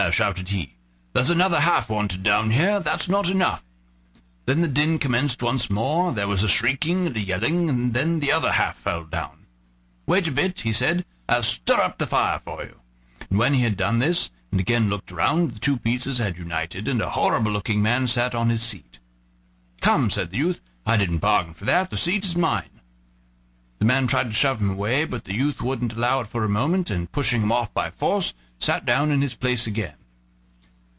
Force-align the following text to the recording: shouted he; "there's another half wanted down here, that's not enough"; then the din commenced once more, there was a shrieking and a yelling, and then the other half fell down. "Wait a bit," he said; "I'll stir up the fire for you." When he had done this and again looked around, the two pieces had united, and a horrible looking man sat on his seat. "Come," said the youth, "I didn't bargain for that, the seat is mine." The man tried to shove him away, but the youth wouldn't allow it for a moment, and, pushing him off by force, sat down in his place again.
shouted 0.09 0.49
he; 0.49 0.73
"there's 1.13 1.29
another 1.29 1.59
half 1.59 1.87
wanted 1.87 2.23
down 2.23 2.49
here, 2.49 2.79
that's 2.79 3.07
not 3.07 3.29
enough"; 3.29 3.63
then 4.47 4.61
the 4.61 4.67
din 4.67 4.97
commenced 4.97 5.43
once 5.43 5.69
more, 5.69 6.11
there 6.11 6.27
was 6.27 6.41
a 6.41 6.47
shrieking 6.49 7.05
and 7.05 7.15
a 7.15 7.19
yelling, 7.19 7.69
and 7.69 7.93
then 7.93 8.19
the 8.19 8.31
other 8.31 8.53
half 8.53 8.79
fell 8.79 9.03
down. 9.03 9.45
"Wait 10.07 10.27
a 10.27 10.31
bit," 10.31 10.61
he 10.61 10.73
said; 10.73 11.05
"I'll 11.29 11.43
stir 11.43 11.75
up 11.75 11.99
the 11.99 12.07
fire 12.07 12.39
for 12.39 12.63
you." 12.63 12.77
When 13.29 13.53
he 13.53 13.61
had 13.61 13.77
done 13.77 13.99
this 13.99 14.31
and 14.49 14.59
again 14.59 14.89
looked 14.89 15.11
around, 15.11 15.51
the 15.51 15.59
two 15.59 15.77
pieces 15.77 16.17
had 16.17 16.39
united, 16.39 16.87
and 16.87 16.99
a 16.99 17.11
horrible 17.11 17.51
looking 17.51 17.83
man 17.83 18.07
sat 18.07 18.33
on 18.33 18.49
his 18.49 18.63
seat. 18.63 18.97
"Come," 19.81 20.09
said 20.09 20.31
the 20.31 20.37
youth, 20.37 20.61
"I 20.83 20.97
didn't 20.97 21.19
bargain 21.19 21.53
for 21.53 21.65
that, 21.65 21.91
the 21.91 21.95
seat 21.95 22.25
is 22.25 22.35
mine." 22.35 22.81
The 23.77 23.85
man 23.85 24.05
tried 24.07 24.29
to 24.31 24.35
shove 24.35 24.61
him 24.61 24.69
away, 24.71 25.05
but 25.05 25.25
the 25.25 25.35
youth 25.35 25.59
wouldn't 25.61 25.93
allow 25.93 26.21
it 26.21 26.27
for 26.27 26.43
a 26.43 26.49
moment, 26.49 26.89
and, 26.89 27.11
pushing 27.11 27.41
him 27.41 27.51
off 27.51 27.71
by 27.73 27.89
force, 27.91 28.33
sat 28.59 28.85
down 28.85 29.09
in 29.09 29.23
his 29.23 29.33
place 29.33 29.65
again. 29.65 29.95